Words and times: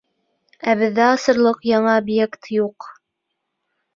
Ә 0.71 0.73
беҙҙә 0.79 1.03
асырлыҡ 1.17 1.59
яңы 1.71 1.91
объект 1.95 2.51
юҡ! 2.57 2.91